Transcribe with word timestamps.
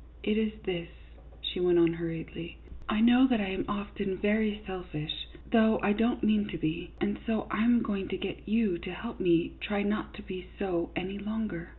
"It 0.28 0.36
is 0.36 0.52
this," 0.64 0.88
she 1.40 1.60
went 1.60 1.78
on, 1.78 1.92
hurriedly;" 1.92 2.58
I 2.88 3.00
know 3.00 3.28
that 3.28 3.40
I 3.40 3.50
am 3.50 3.66
often 3.68 4.16
very 4.16 4.60
selfish, 4.66 5.28
though 5.52 5.78
I 5.80 5.92
don't 5.92 6.24
mean 6.24 6.48
to 6.48 6.58
be; 6.58 6.90
58 6.98 6.98
CLYDE 6.98 7.08
MOORFIELD, 7.08 7.14
YACHTSMAN. 7.14 7.38
and 7.38 7.48
so 7.48 7.56
I 7.56 7.64
am 7.64 7.82
going 7.84 8.08
to 8.08 8.16
get 8.16 8.48
you 8.48 8.78
to 8.78 8.90
help 8.92 9.20
me 9.20 9.50
to 9.50 9.54
try 9.64 9.84
not 9.84 10.12
to 10.14 10.22
be 10.22 10.48
so 10.58 10.90
any 10.96 11.18
longer. 11.18 11.74